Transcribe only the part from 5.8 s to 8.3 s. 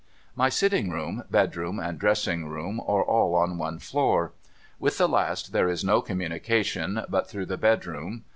no communication but through the bedroom.